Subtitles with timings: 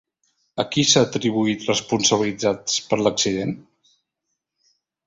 [0.63, 3.57] A qui s'ha atribuït responsabilitats per l'accident?